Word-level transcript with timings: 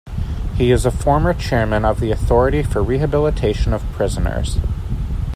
He 0.57 0.71
is 0.71 0.83
a 0.83 0.89
former 0.89 1.31
Chairman 1.31 1.85
of 1.85 1.99
the 1.99 2.09
Authority 2.09 2.63
for 2.63 2.81
Rehabilitation 2.81 3.71
of 3.71 3.83
Prisoners. 3.91 4.57